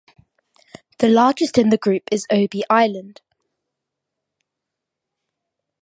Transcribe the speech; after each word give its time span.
The 0.97 1.09
largest 1.09 1.59
in 1.59 1.69
the 1.69 1.77
group 1.77 2.01
is 2.11 2.25
Obi 2.31 2.63
Island. 2.71 3.21